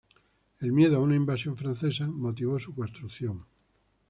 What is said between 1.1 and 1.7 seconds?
invasión